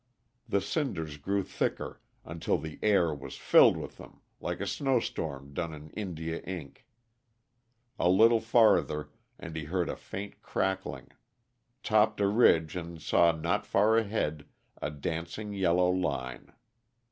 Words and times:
The 0.49 0.61
cinders 0.61 1.17
grew 1.17 1.43
thicker, 1.43 2.01
until 2.25 2.57
the 2.57 2.79
air 2.81 3.13
was 3.13 3.37
filled 3.37 3.77
with 3.77 3.97
them, 3.97 4.21
like 4.39 4.59
a 4.59 4.65
snowstorm 4.65 5.53
done 5.53 5.75
in 5.75 5.91
India 5.91 6.39
ink. 6.41 6.87
A 7.99 8.09
little 8.09 8.39
farther 8.39 9.11
and 9.37 9.55
he 9.55 9.65
heard 9.65 9.89
a 9.89 9.95
faint 9.95 10.41
crackling; 10.41 11.09
topped 11.83 12.19
a 12.19 12.25
ridge 12.27 12.75
and 12.75 12.99
saw 12.99 13.31
not 13.31 13.63
far 13.67 13.95
ahead, 13.95 14.47
a 14.81 14.89
dancing, 14.89 15.53
yellow 15.53 15.91
line. 15.91 16.51